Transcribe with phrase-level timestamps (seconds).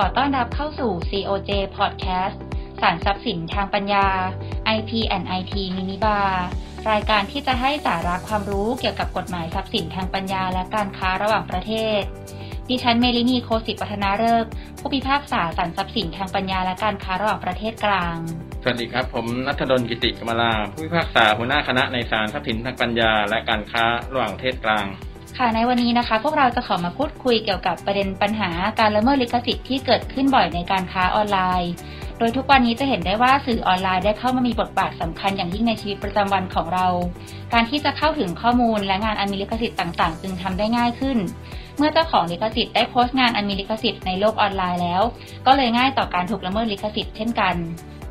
[0.00, 2.36] อต้อนรับเข้าสู่ COJ Podcast
[2.80, 4.06] สารทรัพย์สินทางปัญญา
[4.76, 6.32] IP and IT Mini Bar
[6.90, 12.02] รายการที่จะให้สาระความรู้เกี่ยวกับกฎหมายทรัพย์สินทางปัญญาและการค้าระหว่างประเทศ
[12.68, 14.46] ดิฉันเมลินีโคสิตวัฒนาเริก
[14.80, 18.16] ผู้พิพากษาสารทรัพย์สินทางปัญญาและการค้าระหว่างประเทศกลาง
[18.62, 24.86] สวัสดีครับ ผมนัทดลกิติกมลา ผู้พิพากษาหัวหน้าคณะในศาลทรัพย์สินทางปัญญา และการค้าระหว่างประเทศกลาง
[25.36, 28.50] ค่ะในวันนี้นะคะ พวกเราจะขอมาพูดคุยเกี่ยวกับประเด็นปัญหา
[28.80, 31.72] การละเมิดลิขสิทธิ์ที่เกิดขึ้นบ่อยในการค้าออนไลน์
[32.18, 36.86] โดยทุกวันนี้จะเห็นได้ว่าสื่อออนไลน์ได้เข้ามามีบทบาทสำคัญอย่างยิ่งในชีวิตประจำวันของเรา
[37.52, 41.18] การที่จะเข้าถึงข้อมูลและงานอันมีลิขสิทธิ์ต่างๆ จึงทำได้ง่ายขึ้น
[41.76, 45.02] เมื่อเจ้าของลิขสิทธิ์ได้โพสต์งานอันมีลิขสิทธิ์ในโลกออนไลน์แล้ว
[45.46, 47.54] ก็เลยง่ายต่อการถูกละเมิดลิขสิทธิ์เช่นกัน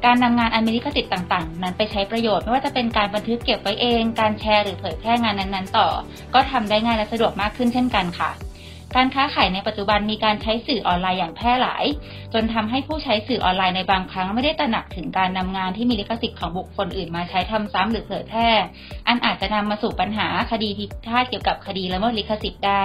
[0.06, 5.88] การนำงานอันมีลิขสิทธิ์ต่างๆ นั้นไปใช้ประโยชน์ไม่ว่าจะเป็นการบันทึกเก็บไว้เอง การแชร์หรือเผยแพร่งานนั้นๆ ต่อ
[6.34, 8.32] ก็ทำได้ง่ายและสะดวกมากขึ้นเช่นกันค่ะ
[8.96, 11.86] การค้าขายในปัจจุบันมีการใช้สื่อออนไลน์อย่างแพร่หลาย
[12.34, 18.50] จนทำให้ผู้ใช้สื่อออนไลน์ในบางครั้งไม่ได้ตระหนักถึงการนำงานที่มีลิขสิทธิ์ของบุคคลอื่นมาใช้ทำซ้ำหรือเผยแพร่
[19.08, 22.84] อันอาจจะนำมาสู่ปัญหาคดีพิพาทเกี่ยวกับคดีละเมิดลิขสิทธิ์ได้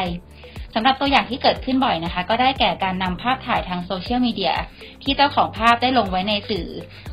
[0.75, 4.55] สำหรับตัวอย่างที่เกิดขึ้นบ่อยนะคะ ก็ได้แก่การนำภาพถ่ายทางโซเชียลมีเดีย
[5.03, 6.67] ที่เจ้าของภาพได้ลงไว้ในสื่อ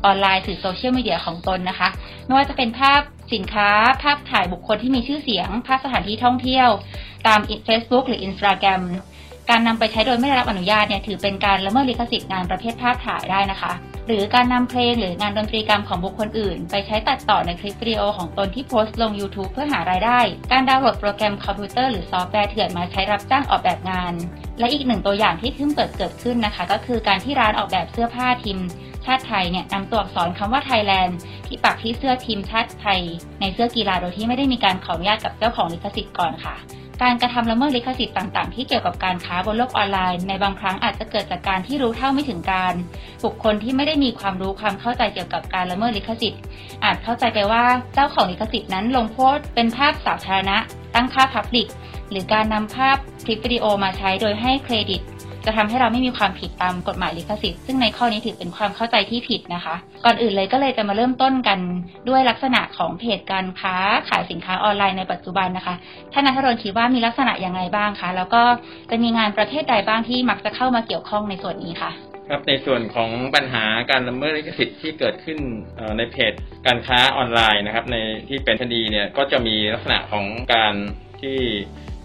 [0.04, 1.88] ออนไลน์สื่อโซเชียลมีเดียของตนนะคะ
[2.26, 3.00] ไม่ว่าจะเป็นภาพ
[3.34, 3.70] สินค้า
[4.02, 6.68] ภาพถ่ายบุคคลที่มีชื่อเสียง ภาพสถานที่ท่องเที่ยว
[7.26, 8.82] ตาม Facebook หรือ Instagram
[9.50, 13.72] การนำไปใช้โดยไม่ได้รับอนุญาตเนี่ยถือเป็นการละเมิดลิขสิทธิ์งานประเภทภาพถ่ายได้นะคะ
[14.10, 20.20] หรือการนำเพลงหรืองานดนตรีกรรมของบุคคลอื่น ไปใช้ตัดต่อในคลิปวิดีโอของตนที่โพสต์ลง YouTube เพื่อหารายได้
[20.52, 24.14] การดาวน์โหลดโปรแกรมคอมพิวเตอร์หรือซอฟต์แวร์เถื่อนมาใช้รับจ้างออกแบบงาน
[24.58, 28.58] และอีกหนึ่งตัวอย่างที่เพิ่งเกิดเกิดขึ้นนะคะ ก็คือการที่ร้านออกแบบเสื้อผ้าทีม
[29.06, 33.00] ชาติไทยเนี่ยนำตัวอักษรคำว่าไทยแลนด์ที่ปักที่เสื้อทีมชาติไทย
[33.40, 36.56] ในเสื้อกีฬาโดยที่ไม่ได้มีการขออนุญาตกับเจ้าของลิขสิทธิ์ก่อนค่ะ
[37.02, 42.74] การกระทำละเมิดลิขสิทธิ์ต่างๆ ที่เกี่ยวกับการค้าบนโลกออนไลน์ ในบางครั้งอาจจะเกิดจากการที่รู้เท่าไม่ถึงการณ์
[43.24, 46.40] บุคคลที่ไม่ได้มีความรู้ความเข้าใจเกี่ยวกับการละเมิดลิขสิทธิ์
[46.84, 47.64] อาจเข้าใจไปว่า
[47.94, 50.56] เจ้าของลิขสิทธิ์นั้นลงโพสต์เป็นภาพสาธารณะ
[50.94, 51.68] ตั้งค่า public
[52.10, 55.00] หรือการนำภาพคลิปวิดีโอมาใช้โดยให้เครดิต
[55.46, 59.74] จะทำให้เราไม่มีความผิดตามกฎหมายลิขสิทธิ์ซึ่งในข้อนี้ถือเป็นความเข้าใจที่ผิดนะคะ
[60.04, 61.58] ก่อนอื่นเลยก็เลยจะมาเริ่มต้นกัน
[62.08, 63.74] ด้วยลักษณะของเพจการค้า
[64.08, 65.74] ขายสินค้าออนไลน์ในปัจจุบันนะคะ
[66.12, 68.42] ท่านนัทรนคิดว่ามีลักษณะอยังไงบ้างคะ แล้วก็
[68.90, 71.92] จะมีงานประเภทใดบ้างที่มักจะเข้ามาเกี่ยวข้องในส่วนนี้ค่ะ
[72.28, 75.38] ครับในส่วนของปัญหาการละเมิดลิขสิทธิ์ที่เกิดขึ้น
[75.98, 76.32] ในเพจ
[76.66, 77.96] การค้าออนไลน์นะครับ ใน
[78.28, 80.24] ที่เป็นคดีเนี่ยก็จะมีลักษณะของ
[80.54, 80.74] การ
[81.22, 81.38] ที่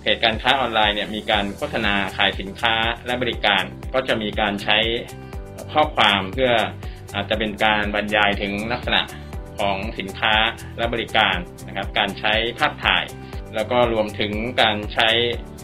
[0.06, 4.78] เพจการค้าออนไลน์เนี่ยมีการโฆษณาขายสินค้าและบริการ ก็จะมีการใช้
[5.74, 6.52] ข้อความเพื่อ
[7.16, 9.02] อาจจะเป็นการบรรยายถึงลักษณะ
[9.60, 10.36] ของสินค้า
[10.78, 13.04] และบริการนะครับ การใช้ภาพถ่าย
[13.56, 15.10] แล้วก็รวมถึงการใช้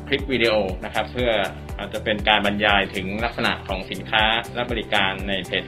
[0.08, 0.54] คลิปวิดีโอ
[0.86, 1.32] นะครับ เพื่อ
[1.78, 4.26] อาจจะเป็นการบรรยายถึงลักษณะของสินค้า
[4.56, 5.64] และบริการในเพจ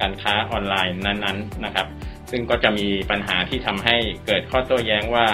[0.00, 1.86] การค้าออนไลน์นั้นๆนะครับ
[2.30, 3.96] ซึ่งก็จะมีปัญหาที่ทำให้
[4.26, 5.26] เกิดข้อโต้แย้งว่า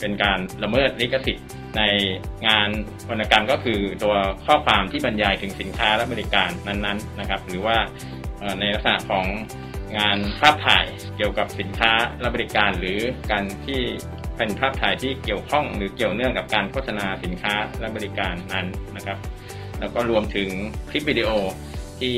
[0.00, 1.82] เป็นการละเมิดลิขสิทธิ์ ใน
[2.46, 2.68] งาน
[3.10, 4.14] วรรณกรรมก็คือตัว
[4.46, 7.76] ข้อความที่บรรยายถึงสินค้าและบริการนั้นๆนะครับ หรือว่า
[8.60, 9.26] ในลักษณะของ
[9.98, 10.86] งานภาพถ่าย
[11.16, 12.98] เกี่ยวกับสินค้าและบริการ หรือ
[13.30, 13.80] การที่
[14.36, 18.66] เป็นภาพถ่ายที่เกี่ยวข้องหรือเกี่ยวเนื่องกับการโฆษณาสินค้าและบริการนั้น
[18.96, 19.18] นะครับ
[19.80, 20.50] แล้วก็รวมถึง
[20.90, 21.30] คลิปวิดีโอ
[22.00, 22.16] ที่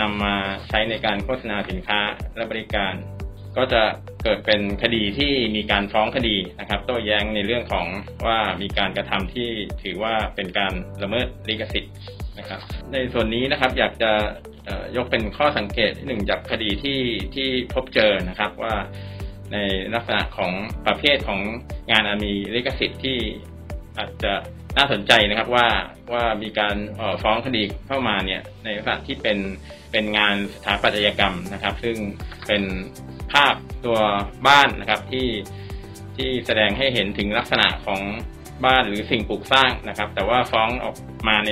[0.00, 0.34] นำมา
[0.68, 2.00] ใช้ในการโฆษณาสินค้า
[2.36, 2.92] และบริการ
[3.56, 3.82] ก็จะ
[4.22, 7.86] เกิดเป็นคดีที่มีการฟ้องคดีนะครับ โต้แย้งในเรื่องของ
[8.26, 9.48] ว่ามีการกระทำที่
[9.82, 11.94] ถือว่าเป็นการละเมิดลิขสิทธิ์
[12.38, 12.60] นะครับ
[12.92, 14.12] ในส่วนนี้นะครับอยากจะ
[14.96, 17.00] ยกเป็นข้อสังเกตหนึ่งจากคดีที่
[17.34, 18.74] ที่พบเจอนะครับว่า
[19.52, 19.58] ใน
[19.94, 20.52] ลักษณะของ
[20.86, 21.40] ประเภทของ
[21.90, 23.18] งานอามีลิขสิทธิ์ที่
[23.98, 24.32] อาจจะ
[24.76, 25.68] น่าสนใจนะครับว่า
[26.12, 26.76] ว่ามีการ
[27.22, 29.38] ฟ้องคดีเข้ามาเนี่ยในลักษณะที่เป็น
[29.92, 31.96] เป็นงานสถาปัตยกรรมนะครับ ซึ่ง
[32.46, 32.62] เป็น
[33.32, 33.54] ภาพ
[33.86, 33.98] ตัว
[34.48, 35.28] บ้านนะครับที่
[36.16, 38.00] ที่แสดงให้เห็นถึงลักษณะของ
[38.64, 40.96] บ้านหรือสิ่งปลูกสร้างนะครับ แต่ว่าฟ้องออก
[41.28, 41.50] มาใน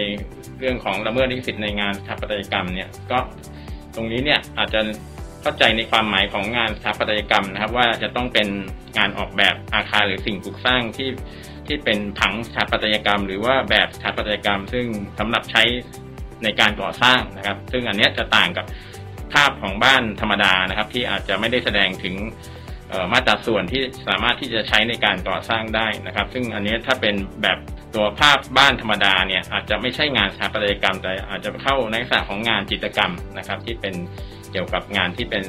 [0.58, 3.18] เรื่องของละเมิดลิขสิทธิ์ในงานสถาปัตยกรรมเนี่ยก็
[3.94, 4.80] ตรงนี้เนี่ยอาจจะ
[5.40, 8.48] เข้าใจในความหมายของงานสถาปัตยกรรมนะครับ ว่าจะต้องเป็น
[8.98, 11.08] งานออกแบบอาคารหรือสิ่งปลูกสร้างที่
[11.66, 14.86] ที่เป็นผังสถาปัตยกรรม หรือว่าแบบสถาปัตยกรรม ซึ่ง
[15.18, 15.62] สำหรับใช้
[16.42, 18.66] ในการก่อสร้างนะครับ ซึ่งอันนี้จะต่างกับ
[19.34, 22.14] ภาพของบ้านธรรมดานะครับ ที่อาจจะไม่ได้แสดงถึง
[23.12, 27.58] มาตราส่วนที่สามารถที่จะใช้ในการก่อสร้างได้นะครับ ซึ่งอันนี้ถ้าเป็นแบบ
[27.94, 33.94] ตัวภาพบ้านธรรมดาเนี่ยอาจจะไม่ใช่งานสถาปัตยกรรม แต่อาจจะเข้าในลักษณะของงานจิตรกรรมนะครับ ที่เป็น
[34.52, 35.44] เกี่ยวกับงานที่เป็น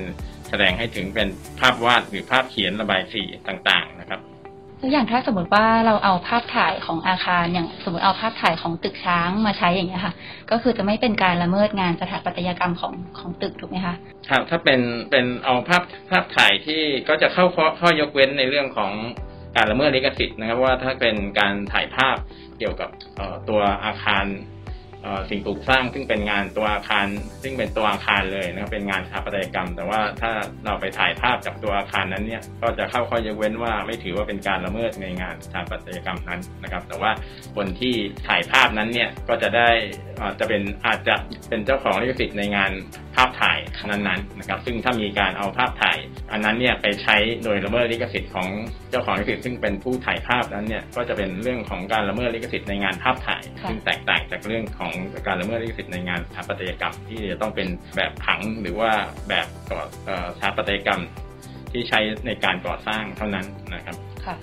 [0.50, 1.27] แสดงให้ถึงเป็น
[1.60, 4.00] ภาพวาดหรือภาพเขียนระบายสีต่างๆน
[4.83, 10.13] ตัวอย่างถ้าสมมติว่าเราเอาภาพถ่ายของอาคารอย่างสมมติเอาภาพถ่ายของตึกช้างมาใช้อย่างเงี้ยค่ะ
[10.51, 13.95] ก็คือจะไม่เป็นการละเมิดงานสถาปัตยกรรมของของตึกถูกไหมคะ
[14.30, 14.81] ครับถ้าเป็น
[15.12, 18.92] เป็นเอาภาพภาพถ่ายที่ก็จะเข้าข้อข้อยกเว้นในเรื่องของ
[19.56, 22.18] การละเมิดลิขสิทธิ์นะครับว่าถ้าเป็นการถ่ายภาพ
[22.60, 22.89] เกี่ยวกับ
[23.50, 24.25] ตัวอาคาร
[25.30, 27.07] สิ่งปลูกสร้างซึ่งเป็นงานตัวอาคาร
[27.44, 30.31] ซึ่งเป็นตัวอาคารเลยนะครับเป็นงานสถาปัตยกรรม แต่ว่าถ้า
[30.65, 37.12] เราไปถ่ายภาพจากตัวอาคารนั้นเนี่ยก็จะเข้าข้อยกเว้นว่าไม่ถือว่าเป็นการละเมิดในงานสถาปัตยกรรมนั้นนะครับ แต่ว่า
[37.56, 37.94] คนที่
[38.27, 39.69] ถ่ายภาพนั้นเนี่ยก็จะได้
[40.21, 41.15] อาจจะเป็นอาจจะ
[41.50, 42.71] เป็นเจ้าของลิขสิทธิ์ในงาน
[43.15, 43.57] ภาพถ่าย
[43.89, 45.98] นั้นๆนะครับ ซึ่งถ้ามีการเอาภาพถ่าย
[46.31, 48.48] อันนั้นเนี่ยไปใช้โดยละเมิดลิขสิทธิ์ของ
[48.89, 54.91] เจ้าของลิขสิทธิ์ซึ่งเป็นผู้ถ่ายภาพนั้นเนี่ยก็จะเป็นเรื่องของการละเมิดลิขสิทธิ์ในงานภาพถ่ายค่ะซึ่งแตกต่างจากเรื่องของ
[55.28, 58.92] การละเมิดลิขสิทธิ์ในงานสถาปัตยกรรม ที่จะต้องเป็นแบบผังหรือว่า
[59.30, 61.02] แบบก่อเอ่อสถาปัตยกรรม
[61.72, 63.96] ที่ใช้ในการก่อสร้างเท่านั้นนะครับ
[64.26, 64.38] ค่ะ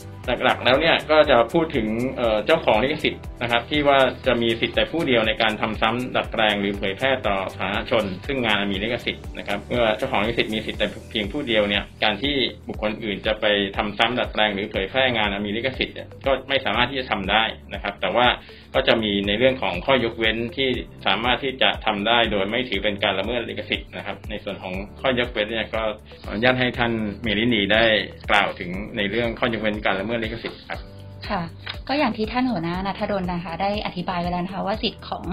[0.44, 1.86] หลักๆแล้วเนี่ยก็จะพูดถึง
[2.16, 12.34] เอ่อเจ้าของลิขสิทธิ์นะครับ ที่ว่าจะมีสิทธิ์แต่ผู้เดียวในการทำซ้ำดัดแปลงหรือเผยแพร่ต่อสาธารณชน ซึ่งงานมีลิขสิทธิ์นะครับเมื่อเจ้าของลิขสิทธิ์มีสิทธิ์แต่เพียงผู้เดียวเนี่ยการที่
[12.68, 13.46] บุคคลอื่นจะไป
[13.76, 17.42] ทำซ้ำดัดแปลงหรือเผยแพร่งานมีลิขสิทธิ์เนี่ยก็ไม่สามารถที่จะทำได้
[17.74, 18.26] นะครับ แต่ว่า
[18.74, 20.68] ก็จะมีในเรื่องของข้อยกเว้นที่
[21.06, 25.82] สามารถที่จะทำได้โดยไม่ถือเป็นการละเมิดลิขสิทธิ์นะครับ ในส่วนของข้อยกเว้นเนี่ยก็
[26.26, 26.92] ออนุญาตให้ท่าน
[27.22, 27.84] เมลินีได้
[28.30, 30.80] กล่าวถึงในเรื่องข้อยกเว้นการละเมิดลิขสิทธิ์ครับ
[31.28, 31.42] ค่ะ
[31.88, 35.24] ก็อย่างที่ท่านหัวหน้านัทดลนะคะ ได้อธิบายไว้แล้วนะคะว่าสิทธิ์ของ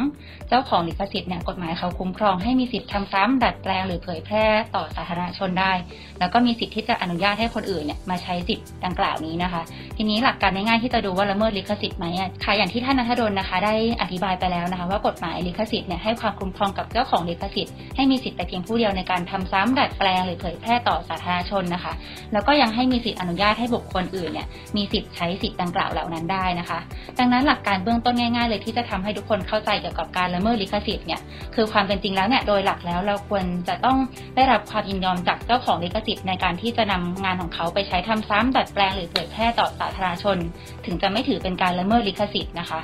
[0.50, 4.46] เจ้าของลิขสิทธิ์เนี่ยกฎหมายเขาคุ้มครองให้มีสิทธิ์ทำซ้ำดัดแปลงหรือเผยแพร่
[4.76, 5.72] ต่อสาธารณชนได้
[6.20, 9.62] แล้วก็มีสิทธิ์ที่จะอนุญาตให้คนอื่นเนี่ยมาใช้สิทธิ์ดังกล่าวนี้นะคะ
[9.98, 12.06] ทีนี้หลักการง่ายๆที่จะดูว่าละเมิดลิขสิทธิ์ไหม
[12.44, 21.94] ค่ะอย่างที่ท่านนัทดลนะคะ ได้อธิบายไปแล้วนะคะ ว่ากฎหมายลิขสิทธิ์เนี่ยให้ความคุ้มครองกับเจ้าของลิขสิทธิ์ให้มีสิทธิ์แต่เพียงผู้เดียวในการทำซ้ำดัดแปลงหรือเผยแพร่ต่อสาธารณชนนะคะ
[22.34, 26.80] แล้วก็ยังให้มีสิทธิ์อนุญาตให้บุคคลอื่นเนี่ยมีสิทธิ์ใช้สิทธิ์ดังกล่าวเหล่านั้นได้นะคะ
[27.20, 31.22] ดังนั้นหลักการเบื้องต้นง่ายๆ เลยที่จะทำให้ทุกคนเข้าใจเกี่ยวกับการละเมิดลิขสิทธิ์เนี่ย
[31.56, 33.98] คือความเป็นจริงแล้วเนี่ยโดยหลักแล้วเราควรจะต้อง
[34.36, 40.38] ได้รับความยินยอมจากเจ้าของลิขสิทธิ์ในการที่จะนำงานของเขาไปใช้ทำซ้ำดัดแปลงหรือเผยแพร่ต่อสาธารณชน
[40.86, 42.80] จึงจะไม่ถือเป็นการละเมิดลิขสิทธิ์นะคะ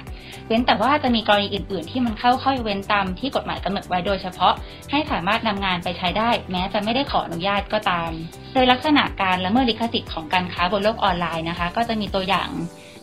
[0.48, 4.54] เว้นแต่ว่าจะมีกรณีอื่น ๆ ที่มันเข้าข้อยกเว้นตามที่กฎหมายกำหนดไว้โดยเฉพาะ
[4.92, 8.12] ให้สามารถนำงานไปใช้ได้ แม้จะไม่ได้ขออนุญาตก็ตาม
[8.54, 12.50] โดยลักษณะการละเมิดลิขสิทธิ์ของการค้าบนโลกออนไลน์นะคะ ก็จะมีตัวอย่าง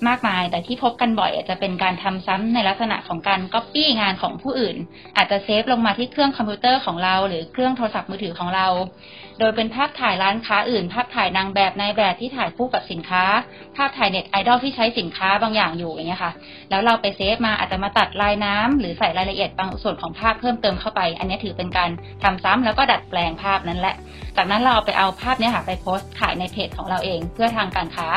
[0.09, 4.77] มากมาย แต่ที่พบกันบ่อยอาจจะเป็นการทำซ้ำในลักษณะของการก๊อปปี้งานของผู้อื่น
[5.17, 8.67] อาจจะเซฟลงมาที่เครื่องคอมพิวเตอร์ของเรา หรือเครื่องโทรศัพท์มือถือของเรา
[9.39, 13.25] โดยเป็นภาพถ่ายร้านค้าอื่น ภาพถ่ายนางแบบนายแบบที่ถ่ายคู่กับสินค้า
[13.77, 16.33] ภาพถ่ายเน็ตไอดอลที่ใช้สินค้าบางอย่างอยู่อย่างเงี้ยค่ะ
[16.71, 21.91] แล้วเราไปเซฟมาอาจจะมาตัดลายน้ำหรือใส่รายละเอียดบางส่วนของภาพเพิ่มเติมเข้าไป อันนี้ถือเป็นการ
[22.23, 23.95] ทำซ้ำแล้วก็ดัดแปลงภาพนั้นแหละ
[24.37, 28.09] จากนั้นเราเอาไปเอาภาพเนี้ยค่ะไปโพสต์ขายในเพจของเราเองเพื่อทางการค้า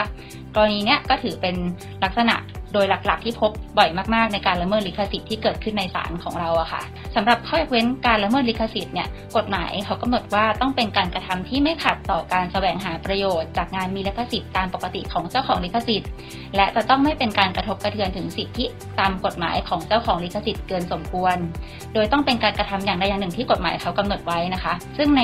[0.56, 1.56] กรณีเนี้ยก็ถือเป็น
[2.04, 2.36] ลักษณะ
[2.74, 6.82] โดยหลักๆ ที่พบบ่อยมากๆในการละเมิดลิขสิทธิ์ที่เกิดขึ้นในศาลของเราอะค่ะ
[7.16, 9.08] สำหรับข้อยกเว้นการละเมิดลิขสิทธิ์เนี่ย
[9.38, 16.10] กฎหมายเขากำหนดว่าต้องเป็นการกระทำที่ไม่ขัดต่อการแสวงหาประโยชน์ จากงานมีลิขสิทธิ์ตามปกติของเจ้าของลิขสิทธิ์
[16.56, 18.66] และจะต้องไม่เป็นการกระทบกระเทือนถึงสิทธิ
[19.00, 21.38] ตามกฎหมายของเจ้าของลิขสิทธิ์เกินสมควร
[21.94, 25.24] โดยต้องเป็นการกระทำอย่างใดอย่างหนึ่งที่กฎหมายเขากำหนดไว้นะคะ ซึ่งใน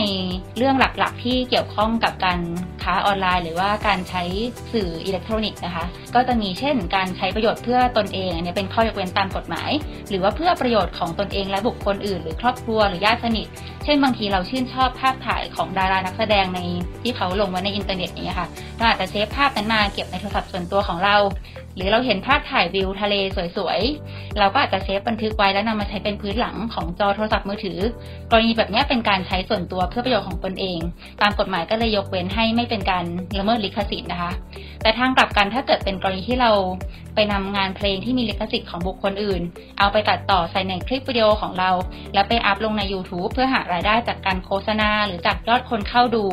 [0.57, 2.39] เรื่องหลักๆ ที่เกี่ยวข้องกับการ
[2.83, 4.23] ค้าออนไลน์ หรือว่าการใช้
[4.73, 5.85] สื่ออิเล็กทรอนิกส์นะคะ
[6.15, 9.71] ก็จะมีเช่น การใช้ประโยชน์เพื่อตนเองอันนี้เป็นข้อยกเว้นตามกฎหมาย
[10.09, 13.47] หรือว่าเพื่อประโยชน์ของตนเองและบุคคลอื่น หรือครอบครัวหรือญาติสนิท
[13.83, 16.59] เช่นบางทีเราชื่นชอบภาพถ่ายของดารานักแสดงใน
[17.01, 21.15] ที่เขาลงไว้ในอินเทอร์เน็ตอย่างเงี้ยค่ะเราอาจจะเซฟภาพนั้นมาเก็บในโทรศัพท์ส่วนตัวของเรา
[21.75, 23.15] หรือเราเห็นภาพถ่ายวิวทะเล
[23.55, 27.79] สวยๆ เราก็อาจจะเซฟบันทึกไว้แล้วนำมาใช้เป็นพื้นหลังของจอโทรศัพท์มือถือ
[28.31, 30.79] กรณีแบบนี้เป็นการใช้ส่วนตัวเพื่อประโยชน์ของตนเอง
[31.21, 33.05] ตามกฎหมายก็เลยยกเว้นให้ไม่เป็นการ
[33.39, 34.31] ละเมิดลิขสิทธิ์นะคะ
[34.81, 36.51] แต่ทางกลับกันถ้าเกิดเป็นกรณีที่เรา
[37.15, 39.41] ไปนำงานเพลงที่มีลิขสิทธิ์ของบุคคลอื่น
[39.79, 41.71] เอาไปตัดต่อใส่ในคลิปวิดีโอของเรา
[42.13, 46.25] แล้วไปอัพลงใน YouTube เพื่อหารายได้จากการโฆษณาหรือจากยอดคนเข้าดู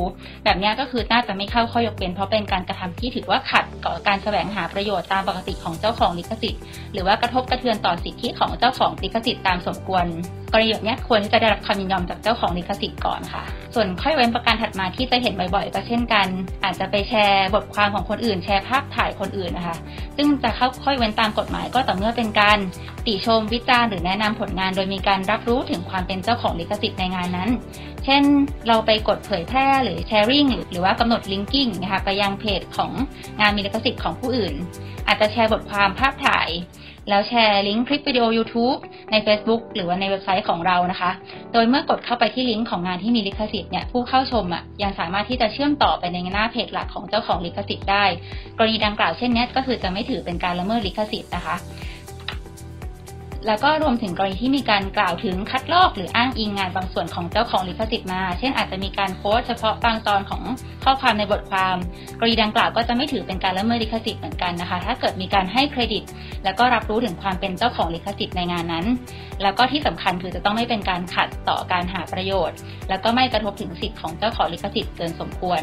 [0.45, 10.07] แบบนี้ก็คือน่าจะไม่เข้าข้อยกเว้นเพราะเป็นการกระทำที่ถือว่าขัดต่อการแสวงหาประโยชน์ตามปกติของเจ้าของลิขสิทธิ์ หรือว่ากระทบกระเทือนต่อสิทธิของเจ้าของลิขสิทธิ์ตามสมควร
[10.54, 13.42] กรณีแบบนี้ควรที่จะได้รับความยินยอมจากเจ้าของลิขสิทธิ์ก่อนค่ะ
[13.75, 16.26] ส่วนข้อยเว้นประการถัดมาที่จะเห็นบ่อยๆ ก็เช่นกัน
[16.64, 19.76] อาจจะไปแชร์บทความของคนอื่น แชร์ภาพถ่ายคนอื่นนะคะ
[20.16, 22.58] ซึ่งจะเข้าข้อยเว้นตามกฎหมายก็ต่อเมื่อเป็นการ
[23.06, 27.50] ติชมวิจารณ์หรือแนะนำผลงาน โดยมีการรับรู้ถึงความเป็นเจ้าของลิขสิทธิ์ในงานนั้น
[28.04, 28.23] เช่น
[28.68, 32.90] เราไปกดเผยแพร่หรือแชร์ริงหรือว่ากำหนดลิงกิ้งนะคะไปยังเพจของ
[33.40, 34.54] งานมีลิขสิทธิ์ของผู้อื่น
[35.06, 36.49] อาจจะแชร์บทความภาพถ่าย
[37.08, 38.80] แล้วแชร์ลิงก์คลิปวิดีโอ YouTube
[39.11, 41.11] ใน Facebook หรือว่าในเว็บไซต์ของเรานะคะ
[41.52, 48.04] โดยเมื่อกดเข้าไปที่ลิงก์ของงานที่มีลิขสิทธิ์เนี่ยผู้เข้าชมอะยังสามารถที่จะเชื่อมต่อไปในหน้าเพจหลักของเจ้าของลิขสิทธิ์ได้
[48.58, 51.56] กรณีดังกล่าวเช่นนี้ก็คือจะไม่ถือเป็นการละเมิดลิขสิทธิ์นะคะ
[53.47, 60.43] แล้วก็รวมถึงกรณีที่มีการกล่าวถึงคัดลอกหรืออ้างอิงงานบางส่วนของเจ้าของลิขสิทธิ์มา เช่นอาจจะมีการโค้ดเฉพาะบางตอนของ
[60.85, 61.77] ข้อความในบทความ
[62.19, 66.03] กรณีดังกล่าวก็จะไม่ถือเป็นการละเมิดลิขสิทธิ์เหมือนกันนะคะ ถ้าเกิดมีการให้เครดิต
[66.45, 68.87] แล้วก็รับรู้ถึงความเป็นเจ้าของลิขสิทธิ์ในงานนั้น
[69.43, 72.57] แล้วก็ที่สำคัญคือจะต้องไม่เป็นการขัดต่อการหาประโยชน์
[72.89, 75.63] แล้วก็ไม่กระทบถึงสิทธิ์ของเจ้าของลิขสิทธิ์เกินสมควร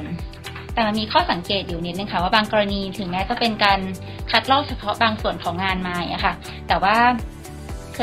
[0.74, 3.80] แต่มันมีข้อสังเกตอยู่นิดนึงค่ะว่าบางกรณีถึงแม้จะเป็นการ
[4.32, 6.36] คัดลอกเฉพาะบางส่วนของงานมาอย่างเงี้ยค่ะ
[6.68, 6.96] แต่ว่า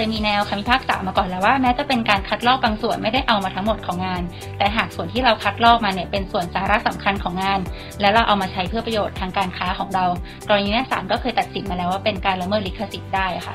[0.04, 4.22] ยมีแนวคำพิพากษามาก่อนแล้วว่าแม้จะเป็นการคัดลอกบางส่วนไม่ได้เอามาทั้งหมดของงาน
[4.58, 7.60] แต่หากส่วนที่เราคัดลอกมาเนี่ยเป็นส่วนสาระสำคัญของงาน
[8.00, 10.04] แล้วเราเอามาใช้เพื่อประโยชน์ทางการค้าของเรา
[10.48, 13.54] กรณีนี้ศาลก็เคยตัดสินมาแล้วว่าเป็นการละเมิดลิขสิทธิ์ได้ค่ะ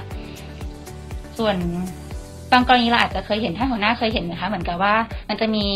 [1.37, 1.55] ส่วน
[2.51, 4.95] บางกรณีเราอาจจะเคยเห็นท่านหัวหน้าเคยเห็นไหมคะเหมือนกับว่า
[5.29, 5.67] มันจะมี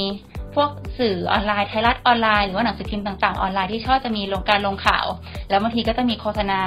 [0.55, 0.69] พวก
[0.99, 5.05] สื่อออนไลน์ไทยรัฐออนไลน์หรือว่าหนังสือพิมพ์ต่างๆออนไลน์ที่ชอบจะมีลงการลงข่าว
[5.49, 6.61] แล้วบางทีก็จะมีโฆษณา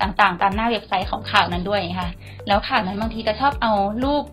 [0.00, 2.10] ต่างๆ ตามหน้าเว็บไซต์ของข่าวนั้นด้วยค่ะ
[2.46, 3.72] แล้วข่าวนั้นบางทีจะชอบเอา
[4.04, 4.24] รูป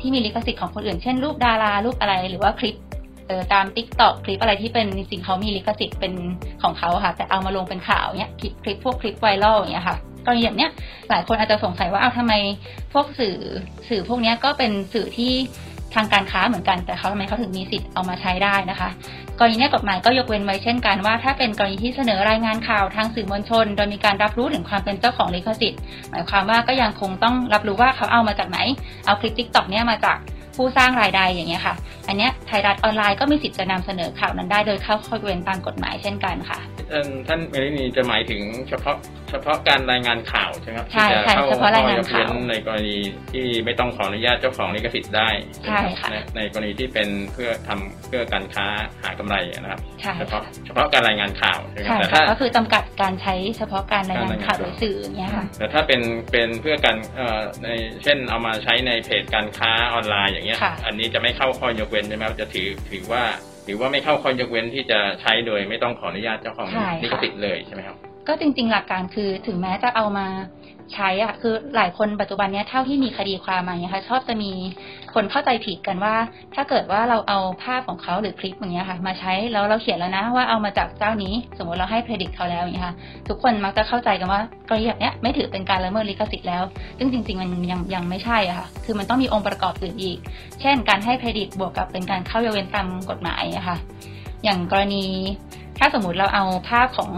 [0.00, 2.76] ที่มีลิขสิทธิ์ของคนอื่น เช่นรูปดารารูปอะไร หรือว่าคลิป
[3.26, 6.12] เออตาม TikTok คลิปอะไรที่เป็นจริงเขามีลิขสิทธิ์เป็น
[6.62, 10.70] ของเขาค่ะ แต่เอามาลงเป็นข่าวเนี้ยคลิปคลิปพวกคลิปไวรัลอย่างเงี้ยค่ะกรณีแบบเนี้ย
[11.10, 12.34] หลายคนอาจจะสงสัยว่าเอาทำไม
[12.92, 13.36] พวกสื่อ
[13.88, 15.32] สื่อพวกเนี้ยก็เป็นสื่อที่
[15.94, 18.88] ทางการค้าเหมือนกัน แต่เขาทำไมเขาถึงมีสิทธิ์เอามาใช้ได้นะคะ
[19.38, 28.58] กรณีนี้กฎหมายก็ยกเว้นไว้เช่นกันว่า ถ้าเป็นกรณีที่เสนอรายงานข่าวทางสื่อมวลชน โดยมีการรับรู้ถึงความเป็นเจ้าของลิขสิทธิ์ หมายความว่าก็ยังคงต้องรับรู้ว่าเขาเอามาจากไหน
[29.06, 30.18] เอาคลิป TikTok เนี้ยมาจาก
[30.56, 31.74] ผู้สร้างรายใดอย่างเงี้ยค่ะ
[32.08, 36.60] อันเนี้ยไทยรัฐออนไลน์ก็มีสิทธิ์จะนำเสนอข่าวนั้นได้โดยเข้าข้อยกเว้นตามกฎหมายเช่นกันค่ะ
[36.90, 38.96] ท่านท่านเมลินีจะหมายถึงเฉพาะ
[39.30, 42.96] เฉพาะการรายงานข่าวใช่ไหมครับใช่ที่จะใช่เข้าเฉพาะรายงานข่าวข้อยกเว้ในกรณี
[43.32, 45.28] ที่ไม่ต้องขออนุญาตเจ้าของลิขสิทธิ์ได้
[45.64, 48.66] ใช่ค่ะในในกรณีที่เป็นเพื่อทำเพื่อการค้า
[49.02, 56.00] หากำไรนะครับใช่เฉค่ะพาะเฉพาะการรายงานข่าวใช่ไหมคใช่รับแต่ค่ะถ้าก็คือจำกัดการใช้เฉพาะการรายงานข่าวโดยสื่ออย่างเงี้ยค่ะแต่ถ้าเป็น
[56.30, 57.68] เป็นเพื่อการเอ่อใน
[58.04, 63.24] เช่นเอามาใช้ในเพจการค้าออนไลน์อย่างเงี้ยค่ะอันนี้จะไม่เข้าข้อยกเว้นใช่ไหมครับจะถือถือว่า
[63.66, 67.96] ถือว่าไม่เข้าข้อยกเว้นที่จะใช้โดยไม่ต้องขออนุญาตเจ้าของใช่ค่ะลิขสิทธิ์เลยใช่ไหมครับ
[68.28, 70.26] ก็จริงๆหลักการคือถึงแม้จะเอามา
[70.92, 74.50] ใช้อะคือหลายคนปัจจุบันเนี้ยเท่าที่มีคดีความมาเนี่ยค่ะชอบจะมี
[75.14, 76.14] คนเข้าใจผิดกันว่า
[76.54, 82.94] ถ้าเกิดว่าเราเอาภาพของเขาหรือคลิปอย่างเงี้ยค่ะ มาใช้แล้วเราเขียนแล้วนะ ว่าเอามาจากเจ้านี้ สมมติเราให้เครดิตเขาแล้วอย่างเงี้ยค่ะ
[83.28, 86.62] ทุกคนมักจะเข้าใจกันว่ากรณีแบบเนี้ยไม่ถือเป็นการละเมิดลิขสิทธิ์แล้ว
[86.98, 90.18] ซึ่งจริง ๆ มันยังยังไม่ใช่อะค่ะ คือมันต้องมีองค์ประกอบอื่นอีก
[90.60, 93.76] เช่น การให้เครดิตบวกกับเป็นการเข้ายกเว้นตามกฎหมายอะค่ะ
[94.44, 95.04] อย่างกรณี
[95.78, 97.10] ถ้าสมมติเราเอาภาพของ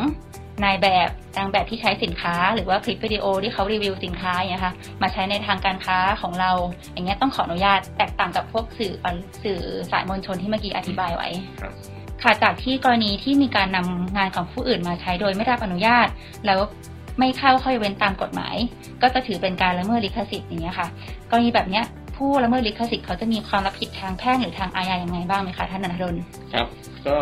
[0.64, 1.08] นายแบบ
[1.38, 6.52] นางแบบที่ใช้สินค้า หรือว่าคลิปวิดีโอที่เขารีวิวสินค้าอย่างเงี้ยค่ะมาใช้ในทางการค้าของเรา
[6.92, 9.60] อย่างเงี้ยต้องขออนุญาตแตกต่างกับพวกสื่อออนสื่อ
[9.90, 11.28] สายมวลชนที่เมื่อกี้อธิบายไว้
[11.60, 11.72] ครับ
[12.22, 16.06] ค่ะจากที่กรณีที่มีการนำงานของผู้อื่นมาใช้โดยไม่ได้รับอนุญาต
[16.46, 16.58] แล้ว
[17.18, 18.56] ไม่เข้าข้อยกเว้นตามกฎหมาย
[19.02, 20.88] ก็จะถือเป็นการละเมิดลิขสิทธิ์อย่างเงี้ยค่ะ
[21.30, 21.84] กรณีแบบเนี้ย
[22.16, 26.14] ผู้ละเมิดลิขสิทธิ์เขาจะมีความรับผิดทางแพ่งหรือทางอาญาอย่างไงบ้างไหมคะท่านนันทดล
[26.54, 26.66] ครับ
[27.06, 27.16] ก็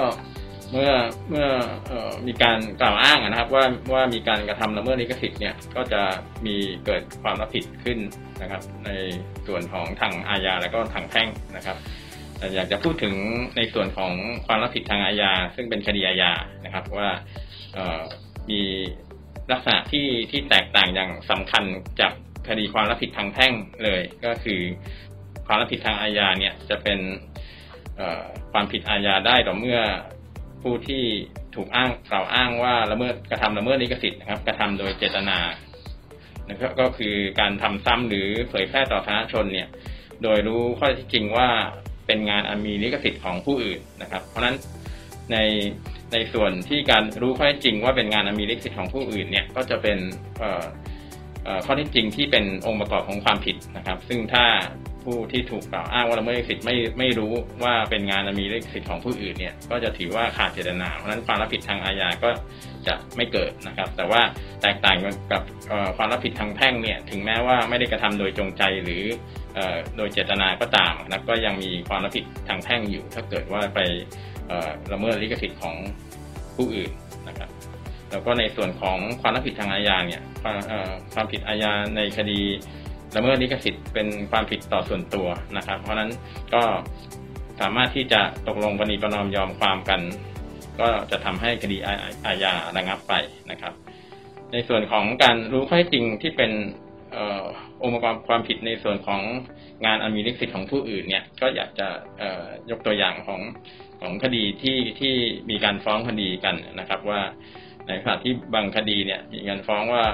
[0.72, 0.92] เมื่อ
[1.30, 1.48] เมื่อ
[1.90, 1.92] อ
[2.26, 6.02] มีการกล่าวอ้างนะครับ ว่าว่ามีการกระทำละเมิดลิขสิทธิ์เนี่ยก็จะ
[6.46, 6.56] มี
[6.86, 7.98] เกิดความรับผิดขึ้น
[8.42, 8.90] นะครับ ใน
[9.46, 11.76] ส่วนของทางอาญาและก็ทางแพ่งนะครับ
[12.38, 13.14] แต่อยากจะพูดถึง
[13.56, 14.12] ในส่วนของ
[14.46, 16.32] ความรับผิดทางอาญา ซึ่งเป็นคดีอาญา
[16.64, 17.10] นะครับ ว่า
[18.50, 18.62] มี
[19.52, 21.64] ลักษณะที่ที่แตกต่างอย่างสำคัญ
[22.00, 22.12] จาก
[22.48, 23.52] คดีความรับผิดทางแพ่ง
[23.84, 24.60] เลย ก็คือ
[25.46, 26.98] ความรับผิดทางอาญาเนี่ยจะเป็น
[28.52, 29.80] ความผิดอาญาได้ต่อเมื่อ
[30.64, 31.04] ผู้ที่
[31.54, 35.38] ถูกอ้างกล่าวอ้างว่าละเมิดกระทำละเมิดลิขสิทธิ์นะครับ กระทำโดยเจตนา
[36.50, 39.68] นะครับก็คือการทำซ้ำหรือเผยแพร่ต่อสาธารณชนเนี่ย
[40.22, 41.48] โดยรู้ข้อเท็จจริงว่า
[42.06, 44.56] เป็นงานอันมีลิขสิทธิ์ของผู้อื่นนะครับ เพราะฉะนั้น
[45.32, 45.36] ใน
[46.12, 49.98] ในส่วนที่การรู้ข้อเท็จจริงว่าเป็นงานอันมีลิขสิทธิ์ของผู้อื่นเนี่ยก็จะเป็น
[51.66, 54.44] ข้อเท็จจริงที่เป็นองค์ประกอบของความผิดนะครับ ซึ่งถ้า
[55.04, 57.32] ผู้ที่ถูกกล่าวอ้างว่าละเมิดลิขสิทธิ์ไม่ไม่รู้
[57.62, 62.30] ว่าเป็นงานมีลิขสิทธิ์ของผู้อื่นเนี่ยก็จะถือว่าขาดเจตนา เพราะฉะนั้นความรับผิดทางอาญาก็
[62.86, 64.20] จะไม่เกิดนะครับ แต่ว่า
[64.62, 64.96] แตกต่าง
[65.32, 65.42] กับ
[65.96, 69.04] ความรับผิดทางแพ่งเนี่ยถึงแม้ว่าไม่ได้กระทำโดยจงใจหรือ
[69.96, 73.80] โดยเจตนาก็ตามนะก็ยังมีความรับผิดทางแพ่งอยู่ ถ้าเกิดว่าไป
[74.92, 75.76] ละเมิดลิขสิทธิ์ของ
[76.56, 76.90] ผู้อื่น
[77.28, 77.50] นะครับ
[78.10, 80.22] แล้วก็ในส่วนของความรับผิดทางอาญาเนี่ย
[81.14, 82.40] ความผิดอาญาในคดี
[83.14, 86.10] ละเมิดลิขสิทธิ์เป็นความผิดต่อส่วนตัวนะครับ เพราะฉะนั้น
[86.54, 86.62] ก็
[87.60, 90.00] สามารถที่จะตกลงปณีประนอมยอมความกัน
[90.80, 91.76] ก็จะทำให้คดี
[92.26, 93.12] อาญาระงับไป
[93.50, 93.74] นะครับ
[94.52, 96.52] ในส่วนของการรู้ข้อเท็จจริงที่เป็น
[97.12, 97.24] เอ่
[97.82, 99.20] องค์ประกอบความผิดในส่วนของ
[99.84, 101.88] งานอันมีลิขสิทธิ์ของผู้อื่นเนี่ยก็อยากจะ
[102.70, 103.40] ยกตัวอย่างของ
[104.00, 105.14] ของคดีที่ที่
[105.50, 107.20] มีการฟ้องคดีกันนะครับ ว่า
[107.86, 110.04] ในขณะที่บางคดีเนี่ยมีการฟ้องว่า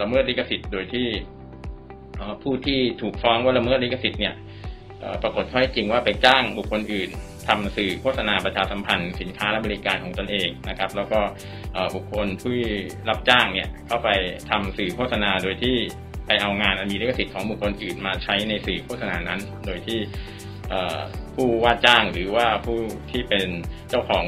[0.00, 1.06] ละเมิดลิขสิทธิ์โดยที่
[2.42, 4.34] ผู้ที่ถูกฟ้องว่าละเมิดลิขสิทธิ์เนี่ย
[5.22, 7.10] ปรากฏข้อเท็จจริงว่าไปจ้างบุคคลอื่น
[7.48, 11.20] ทำสื่อโฆษณาประชาสัมพันธ์ สินค้าและบริการของตนเองนะครับ แล้วก็
[11.94, 12.60] บุคคลที่
[13.08, 14.08] รับจ้างเนี่ยเข้าไป
[14.50, 15.76] ทำสื่อโฆษณาโดยที่
[16.26, 19.98] ไปเอางานอันมีลิขสิทธิ์ของบุคคลอื่นมาใช้ในสื่อโฆษณานั้น โดยที่
[21.34, 22.78] ผู้ว่าจ้างหรือว่าผู้
[23.10, 23.46] ที่เป็น
[23.88, 24.24] เจ้าของ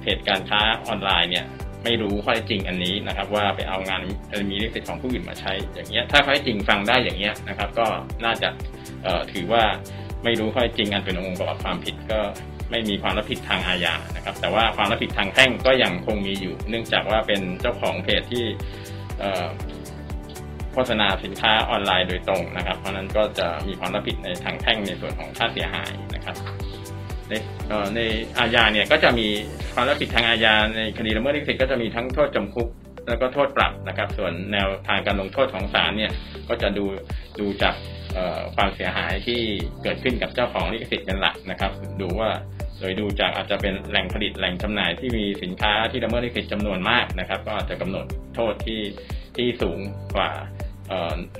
[0.00, 1.46] เพจการค้าออนไลน์เนี่ย
[1.84, 4.00] ไม่รู้ข้อเท็จจริงอันนี้นะครับ ว่าไปเอางาน
[4.50, 7.86] มีลิขสิทธิ์ของผู้อื่นมาใช้อย่างเงี้ยถ้าข้อเท็จจริงฟังได้อย่างเงี้ยนะครับ ก็
[8.24, 8.48] น่าจะ
[9.32, 9.64] ถือว่า
[10.24, 12.20] ไม่รู้ข้อเท็จจริงอันเป็นองค์ประกอบความผิดก็
[12.70, 18.44] ไม่มีความรับผิดทางอาญานะครับ แต่ว่าความรับผิดทางแพ่งก็ยังคงมีอยู่ เนื่องจากว่าเป็นเจ้าของเพจที่
[20.72, 26.36] โฆษณาสินค้าออนไลน์โดยตรงนะครับ เพราะนั้นก็จะมีความรับผิดในทางแพ่งในส่วนของค่าเสียหายนะครับ
[27.30, 27.34] ใน
[27.96, 28.00] ใน
[28.38, 29.28] อาญาเนี่ยก็จะมี
[29.74, 32.68] ความรับผิดทางอาญาในคดีละเมิดลิขสิทธิ์ก็จะมีทั้งโทษจำคุก
[33.08, 36.12] แล้วก็โทษปรับนะครับ ส่วนแนวทางการลงโทษของศาลเนี่ย
[36.48, 36.84] ก็จะดู
[37.40, 37.74] ดูจาก
[38.56, 39.40] ความเสียหายที่
[39.82, 42.30] เกิดขึ้นกับเจ้าของลิขสิทธิ์เป็นหลักนะครับ ดูว่า
[42.80, 48.80] โดยดูจากอาจจะเป็นแหล่งผลิตแหล่งจำหน่ายที่มีสินค้าที่ละเมิดลิขสิทธิ์จำนวนมากนะครับ ก็อาจจะกำหนดโทษที่
[49.36, 49.78] ที่สูง
[50.16, 50.30] กว่า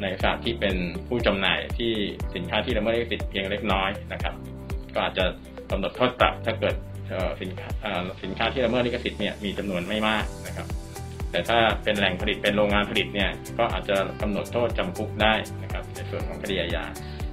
[0.03, 0.77] ในสถานที่เป็น
[1.09, 1.93] ผู้จำหน่ายที่
[2.35, 4.35] สินค้าที่ละเมิดลิขสิทธิ์เพียงเล็กน้อยนะครับ
[4.95, 5.25] ก็อาจจะ
[5.71, 6.75] กำหนดโทษปรับถ้าเกิด
[7.43, 7.69] สินค้า
[8.23, 10.67] สินค้าที่ละเมิดลิขสิทธิ์เนี่ยมีจำนวนไม่มากนะครับ
[11.31, 16.85] แต่ถ้าเป็นแหล่งผลิตเป็นโรงงานผลิตเนี่ยก็อาจจะกำหนดโทษจำคุกได้นะครับในส่วนของคดีอาญา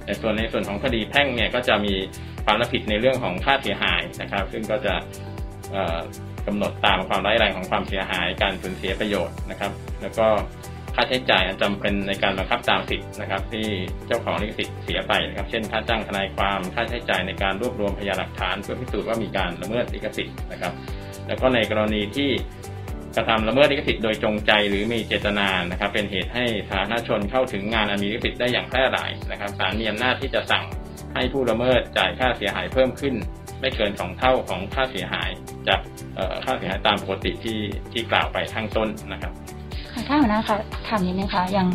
[0.06, 1.94] ในส่วนในส่วนของคดีแพ่งเนี่ยก็จะมี
[2.44, 4.94] ความรับผิดในเรื่องของค่าเสียหายนะครับ ซึ่งก็จะ
[6.46, 10.26] กำหนดตามความร้ายแรงของความเสียหาย การสูญเสียประโยชน์นะครับ แล้วก็
[11.00, 13.66] ค่าใช้จ่ายอันจำเป็นในการบังคับตามสิทธิ์นะครับ ที่
[14.06, 20.72] เจ้าของลิขสิทธิ์เสียไปนะครับ เช่นค่าจ้างทนายความค่าใช้จ่ายในการรวบรวมพยานหลักฐาน เพื่อพิสูจน์ว่ามีการละเมิดลิขสิทธิ์นะครับ
[21.26, 22.30] แล้วก็ในกรณีที่
[23.16, 30.64] กระทำละเมิดลิขสิทธิ์โดยจงใจหรือมีเจตนานะครับ เป็นเหตุให้สาธารณชนเข้าถึงงานอันมีลิขสิทธิ์ได้อย่างแพร่หลายนะครับศาลมีอำนาจที่จะสั่ง
[31.14, 33.14] ให้ผู้ละเมิดจ่ายค่าเสียหายเพิ่มขึ้น
[33.60, 35.30] ไม่เกินสองเท่าของค่าเสียหาย
[35.68, 35.80] จาก
[36.44, 37.60] ค่าเสียหายตามปกติที่
[37.92, 39.32] ที่กล่าวไปข้างต้นนะครับ
[40.06, 40.56] ถ้าหัวหน้าคะ
[40.88, 41.68] ถามนิดนึงคะอย่าง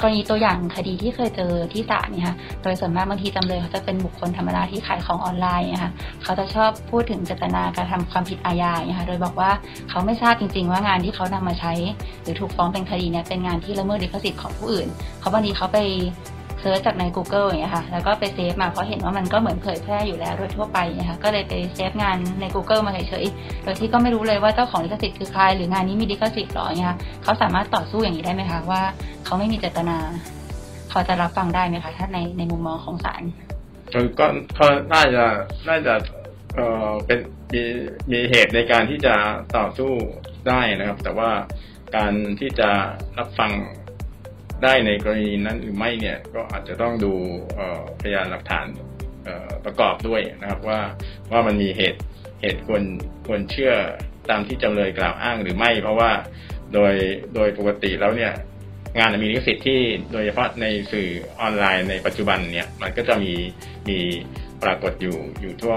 [0.00, 5.90] กรณีตัวอย่างคดีที่เคยเจอที่ศาลเนี่ยค่ะโดยส่วนมากบางทีจำเลยเขาจะเป็นบุคคลธรรมดาที่ขายของออนไลน์นะคะ
[6.22, 9.50] เขาจะชอบพูดถึงเจตนาการทำความผิดอาญาเนี่ยค่ะโดยบอกว่า
[9.90, 11.72] เขาไม่ทราบจริง ๆ ว่างานที่เขานำมาใช้
[12.22, 14.88] หรือถูกฟ้องเป็นคดีเนี่ยเป็นงานที่ละเมิดลิขสิทธิ์ของผู้อื่น
[15.20, 15.78] เขาบางทีเขาไป
[16.60, 28.82] search จากใน Google อย่างเงี้ยค่ะ แล้วก็ไป save มาเพราะเห็นว่ามันก็เหมือนเผยแพร่อยู่แล้วโดยทั่วไปนะคะก็เลยไป save งานใน Google มาเฉยๆโดยที่ก็ไม่รู้เลยว่าเจ้าของลิขสิทธิ์คือใคร หรืองานนี้มีลิขสิทธิ์หรอเนี่ยเขาสามารถต่อสู้อย่างนี้ได้ไหมคะว่า
[29.24, 29.98] เขาไม่มีเจตนา
[30.90, 33.22] เขาจะรับฟังได้ไหมคะถ้าในในมุมมองของศาล
[34.18, 34.26] ก็
[34.58, 35.24] ก็น่าจะ
[35.68, 35.94] น่าจะ
[36.54, 37.18] เออเป็น
[37.52, 37.62] มี
[38.12, 39.14] มีเหตุในการที่จะ
[39.56, 39.92] ต่อสู้
[40.48, 41.30] ได้นะครับ แต่ว่า
[41.96, 42.70] การที่จะ
[43.18, 43.50] รับฟัง
[44.62, 47.12] ได้ในกรณีนั้นหรือไม่เนี่ยก็อาจจะต้องดู
[48.00, 48.66] พยานหลักฐาน
[49.64, 50.80] ประกอบด้วยนะครับว่า
[51.32, 52.00] ว่ามันมีเหตุ
[52.40, 52.82] เหตุควร
[53.26, 53.72] ควรเชื่อ
[54.30, 56.10] ตามที่จำเลยกล่าวอ้างหรือไม่ เพราะว่า
[56.74, 56.94] โดย
[57.34, 58.32] โดยปกติแล้วเนี่ย
[58.98, 59.80] งานมีลิขสิทธิ์ที่
[60.12, 61.08] โดยเฉพาะในสื่อ
[61.40, 63.32] ออนไลน์ในปัจจุบันเนี่ยมันก็จะมี
[63.88, 63.98] มี
[64.62, 65.74] ปรากฏอยู่อยู่ทั่ว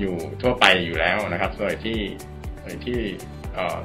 [0.00, 1.98] อยู่ทั่วไปอยู่แล้วนะครับ โดยที่
[2.62, 3.00] โดยที่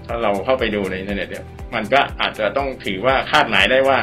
[0.06, 4.00] ถ้าเราเข้าไปดูในอินเทอร์เน็ตเนี่ยมันก็อาจจะต้องถือว่าคาดหมายได้ว่า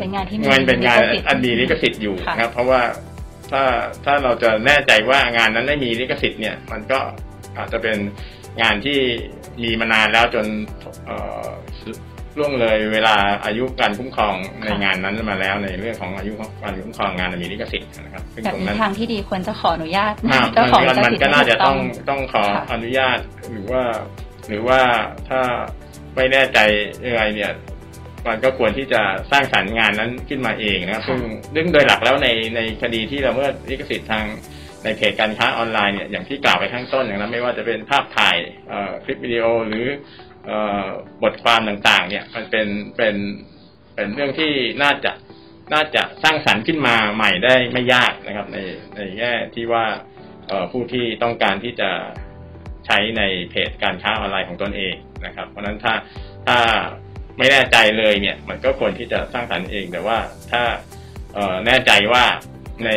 [0.00, 2.82] เป็นงานที่มันเป็นงานอันมีลิขสิทธิ์อยู่นะครับ เพราะว่า
[3.50, 3.62] ถ้า
[4.04, 6.98] ถ้าเราจะแน่ใจว่างานนั้นไม่มีลิขสิทธิ์เนี่ย มันก็
[7.58, 7.98] อาจจะเป็น
[8.62, 8.98] งานที่
[9.62, 10.46] มีมานานแล้วจน
[12.38, 20.12] ล่วงเลยเวลาอายุการคุ้มครองในงานนั้นมาแล้วในเรื่องของอายุการคุ้มครองงานมีลิขสิทธิ์นะครับแบบนี้ทางที่ดีควรจะขออนุญาต
[20.54, 21.76] เจ้าของลิขสิทธิ์มันก็น่าจะต้อง
[22.08, 23.18] ต้องขออนุญาต
[23.52, 23.82] หรือว่า
[24.48, 24.80] หรือว่า
[25.28, 25.40] ถ้า
[26.16, 26.58] ไม่แน่ใจ
[27.06, 27.52] ยังไงเนี่ย
[28.28, 31.20] มันก็ควรที่จะสร้างสรรค์งานนั้นขึ้นมาเองนะครับซึ่ง
[31.54, 34.24] ซึ่งโดยหลักแล้วในในคดีที่เราเมื่อลิขสิทธิ์ทาง
[34.84, 38.36] ในเพจการค้าออนไลน์เนี่ยอย่างที่กล่าวไปข้างต้นอย่างนั้นไม่ว่าจะเป็นภาพถ่าย
[39.04, 39.86] คลิปวิดีโอหรือ
[41.22, 43.16] บทความต่างๆ เนี่ยมันเป็นเป็น
[43.94, 45.12] เป็นเรื่องที่น่าจะ
[45.74, 48.58] น่าจะสร้างสรรค์ขึ้นมาใหม่ได้ไม่ยากนะครับ ใน
[48.96, 49.84] ในแง่ที่ว่า
[50.72, 51.90] ผู้ที่ต้องการที่จะ
[52.88, 54.94] ใช้ในเพจการค้าออนไลน์ของตนเอง
[55.26, 55.94] นะครับ เพราะฉะนั้นถ้า
[56.46, 56.58] ถ้า
[57.38, 60.18] ไม่แน่ใจเลยเนี่ยมันก็ควรที่จะสร้างสรรค์เอง แต่ว่า
[60.52, 60.62] ถ้า
[61.66, 62.24] แน่ใจว่า
[62.86, 62.90] ใน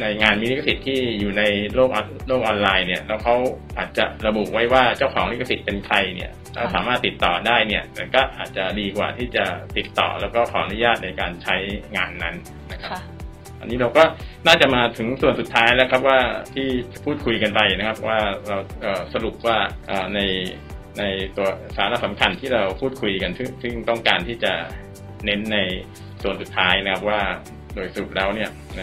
[0.00, 1.42] ในงานมีลิขสิทธิ์ที่อยู่ใน
[1.74, 1.90] โลก
[2.28, 3.36] โลกออนไลน์เนี่ยแล้วเขา
[3.78, 9.44] อาจจะระบุไว้ว่าเจ้าของลิขสิทธิ์เป็นใครเนี่ยเราสามารถติดต่อได้เนี่ยมันก็อาจจะดีกว่าที่จะ
[9.76, 11.56] ติดต่อแล้วก็ขออนุญาตในการใช้
[11.96, 12.34] งานนั้น
[12.72, 13.11] นะครับ
[13.62, 14.04] อันนี้เราก็
[14.46, 16.18] น่าจะมาถึงส่วนสุดท้ายแล้วครับว่า
[16.54, 16.66] ที่
[17.04, 20.20] พูดคุยกันไปนะครับ ว่าเราเอ่อสรุปว่าเอ่อใน
[20.98, 21.04] ใน
[21.36, 24.52] ตัวสาระสำคัญที่เราพูดคุยกันซึ่งซึ่งต้องการที่จะ
[25.24, 25.58] เน้นใน
[26.22, 27.20] ส่วนสุดท้ายนะครับว่า
[27.74, 28.82] โดยสรุปแล้วเนี่ยใน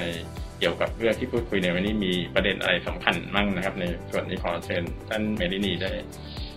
[0.60, 5.92] เกี่ยวกับเรื่องที่พูดคุยในวันนี้มีประเด็นอะไรสำคัญมั่งนะครับ ในส่วนนี้ขอเชิญท่านเมลินีได้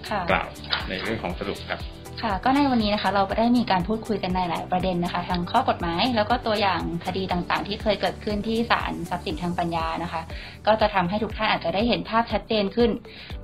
[0.09, 0.49] ค่ะกล่าว
[0.89, 1.81] ในเรื่องของสรุปครับ
[2.20, 10.22] ค่ะก็ในวันนี้นะคะเราได้มีการพูดคุยกันในหลายประเด็นนะคะทั้งข้อกฎหมาย แล้วก็ตัวอย่างคดีต่างๆ ที่เคยเกิดขึ้นที่ศาลทรัพย์สินทางปัญญานะคะ
[10.66, 12.90] ก็จะทำให้ทุกท่านอาจจะได้เห็นภาพชัดเจนขึ้น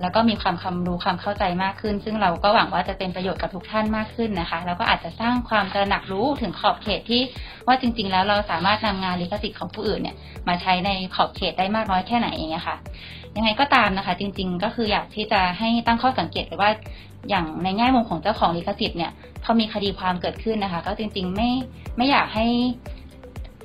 [0.00, 7.22] แล้วก็มีความความรู้ความเข้าใจมากขึ้น ซึ่งเราก็หวังว่าจะเป็นประโยชน์กับทุกท่านมากขึ้นนะคะ แล้วก็อาจจะสร้างความตระหนักรู้ถึงขอบเขตที่
[7.66, 10.16] ว่าจริง ๆ แล้วเราสามารถนำงานลิขสิทธิ์ของผู้อื่นเนี่ย
[10.48, 12.76] มาใช้ในขอบเขตได้มากน้อยแค่ไหนเองเงี้ยค่ะ
[13.36, 16.70] ยังไงก็ตามนะคะ จริง ๆ ก็คืออยากที่จะให้ตั้งข้อสังเกตว่า
[17.28, 19.12] อย่างในแง่มุมของเจ้าของลิขสิทธิ์เนี่ย
[19.44, 21.50] พอมีคดีความเกิดขึ้นนะคะ ก็จริง ๆ ไม่
[21.96, 22.46] ไม่อยากให้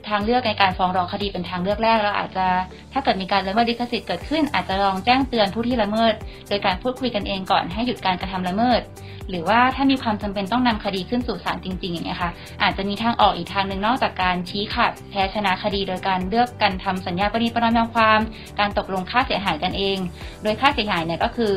[0.10, 2.46] ทางเลือกในการฟ้องร้องคดีเป็นทางเลือกแรกแล้วอาจจะ
[2.94, 6.14] ถ้าเกิดมีการละเมิดลิขสิทธิ์เกิดขึ้น อาจจะลองแจ้งเตือนผู้ที่ละเมิด
[6.50, 8.82] โดยการพูดคุยกันเองก่อนให้หยุดการกระทำละเมิด
[9.30, 12.32] หรือว่าถ้ามีความจำเป็นต้องนำคดีขึ้นสู่ศาลจริง ๆ อย่างเงี้ยค่ะ
[12.64, 18.20] อาจจะมีทางออกอีกทางหนึ่งนอกจากการชี้ขาดแพ้ชนะคดีโดยการเลือกกันทำสัญญาปณีประนอมยอมความ
[18.60, 19.98] การตกลงค่าเสียหายกันเอง
[20.44, 21.54] โดยค่าเสียหายเนี่ยก็คือ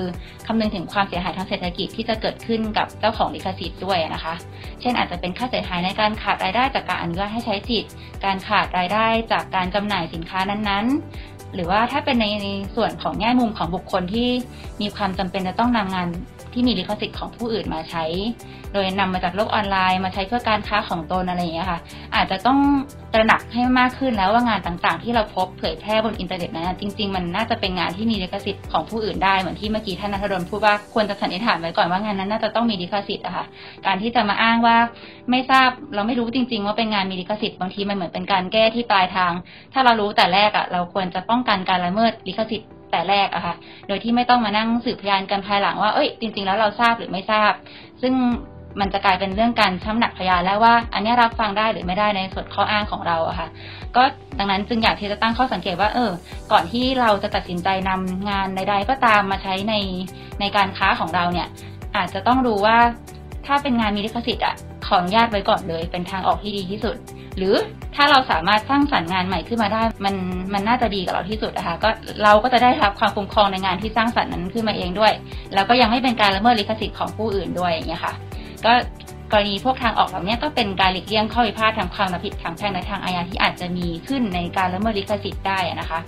[0.46, 4.34] คำนึงถึงความเสียหายทางเศรษฐกิจที่จะเกิดขึ้นกับเจ้าของลิขสิทธิ์ด้วยนะคะ
[4.80, 7.92] เช่นอาจจะเป็นค่าเสียหายในการขาดรายได้จากการอนุญาตให้ใช้สิทธิ์
[8.24, 12.26] การขาดรายได้จากการจำหน่ายสินค้านั้นๆ หรือว่าถ้าเป็นใน
[12.76, 14.28] ส่วนของแง่มุมของบุคคลที่
[14.80, 16.08] มีความจำเป็นจะต้องนำงาน
[16.56, 18.04] ที่มีลิขสิทธิ์ของผู้อื่นมาใช้
[18.72, 21.80] โดยนำมาจากโลกออนไลน์มาใช้เพื่อการค้าของตนอะไรอย่างเงี้ยค่ะ
[22.14, 22.58] อาจจะต้อง
[23.14, 33.44] ตระหนักให้มากขึ้นแล้วว่างานต่างๆ ที่เราพบเผยแพร่บนอินเทอร์เน็ตนั้นจริง ๆ มันน่าจะเป็นงานที่มีลิขสิทธิ์ของผู้อื่นได้เหมือนที่เมื่อกี้ท่านนัทดลพูดว่าควรจะสันนิษฐานไว้ก่อนว่างานนั้นน่าจะต้องมีลิขสิทธิ์อะค่ะ
[33.86, 34.76] การที่จะมาอ้างว่า
[35.30, 39.32] ไม่ทราบเราไม่รู้จริง ๆ ว่าเป็นงานมีลิขสิทธิ์บางทีมันเหมือนเป็นการแก้ที่ปลายทาง
[39.72, 43.54] ถ้าเรารู้แต่แรกอะเราควรจะป้องกันการละเมิดลิขสิทธิ์ แต่แรกอะค่ะ
[43.88, 47.52] โดยที่ไม่ต้องมานั่งสืบพยานกันภายหลังว่า เอ้ย จริง ๆ แล้วเราทราบหรือไม่ทราบ
[48.02, 48.12] ซึ่ง
[48.80, 53.48] มันจะกลายเป็นเรื่องการช้ำหนักพยานแล้วว่า อันนี้รับฟังได้หรือไม่ได้ในส่วนข้ออ้างของเราอะค่ะ
[53.96, 54.02] ก็
[54.38, 56.10] ดังนั้นจึงอยากที่จะตั้งข้อสังเกตว่า เออ
[56.52, 59.74] ก่อนที่เราจะตัดสินใจนำงานใดๆก็ตามมาใช้ใน
[60.40, 61.48] ในการค้าของเราเนี่ย
[61.96, 62.78] อาจจะต้องรู้ว่า
[63.46, 64.54] ถ้าเป็นงานมีลิขสิทธิ์อะ
[64.86, 66.96] ขออนุญาตไว้ก่อนเลยเป็นทางออกที่ดีที่สุด
[67.36, 67.54] หรือ
[67.94, 70.14] ถ้าเราสามารถสร้างสรรค์งานใหม่ขึ้นมาได้ มัน
[70.52, 71.88] มันน่าจะดีกับเราที่สุดนะคะก็
[72.22, 75.12] เราก็จะได้รับความคุ้มครองในงานที่สร้างสรรค์นั้นขึ้นมาเองด้วย
[75.54, 78.14] แล้วก็ยังไม่เป็นการละเมิดลิขสิทธิ์ของผู้อื่นด้วยอย่างเงี้ยค่ะ
[78.66, 78.72] ก็
[79.32, 85.98] กรณีพวกทางออกแบบนี้ก็เป็นการหลีกเลี่ยงข้อพิพาททางความผิดทางแพ่งและทางอาญาที่อาจจะมีขึ้นในการละเมิดลิขสิทธิ์ได้นะคะ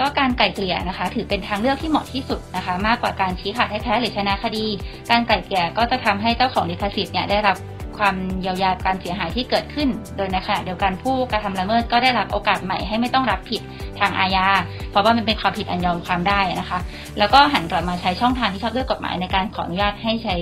[0.00, 4.66] ก็การไก่เกลี่ยนะคะ ถือเป็นทางเลือกที่เหมาะที่สุดนะคะ มากกว่าการชี้ขาดให้แพ้หรือชนะคดี
[5.10, 7.56] การไก่เกลี่ยก็จะทำให้เจ้าของลิขสิทธิ์เนี่ยได้รับ
[7.98, 13.62] ความเยียวยาการเสียหายที่เกิดขึ้น โดยในขณะเดียวกันผู้กระทำละเมิดก็ได้รับโอกาสใหม่ให้ไม่ต้องรับผิด
[14.00, 14.46] ทางอาญา
[14.90, 16.78] เพราะว่ามันเป็นความผิดอันยอมความได้นะคะ
[17.18, 20.36] แล้วก็หันกลับมาใช้ช่องทางที่ชอบด้วยกฎหมายในการขออนุญาตให้ใช้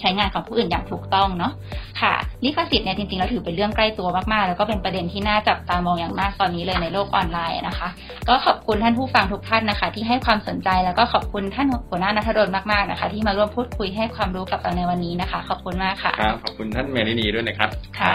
[0.00, 1.52] ใช้งานของผู้อื่นอย่างถูกต้องเนาะ
[2.00, 7.88] ค่ะลิขสิทธิ์เนี่ยจริงๆแล้วถือเป็นเรื่องใกล้ตัวมากๆ แล้วก็เป็นประเด็นที่น่าจับตามองอย่างมากตอนนี้เลยในโลกออนไลน์นะคะ
[8.28, 18.12] ก็ขอบคุณท่านผู้ฟังทุกท่านนะคะ ที่ให้ความสนใจแล้วก็ขอบคุณท่านหัวหน้านัทดลมากๆนะคะ ที่มาร่วมพูดคุยให้ความรู้กับเราในวันนี้นะคะ ขอบคุณมากค่ะครับขอบคุณท่านเมลินีด้วยนะครับค่ะ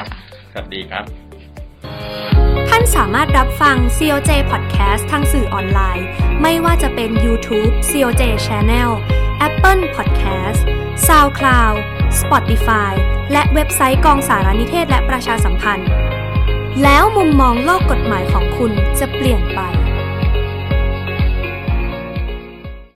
[0.54, 1.04] สวัสดีครับ
[2.70, 6.08] ท่านสามารถรับฟัง COJ Podcast ทางสื่อออนไลน์
[6.41, 8.89] ไม่ว่าจะเป็น YouTube COJ Channel
[9.48, 10.62] Apple Podcast
[11.08, 11.75] SoundCloud
[12.21, 12.93] Spotify
[13.32, 15.89] และเว็บไซต์กองสารนิเทศและประชาสัมพันธ์
[16.84, 19.60] แล้วมุมมองโลกกฎหมายของคุณจะเปลี่ยนไป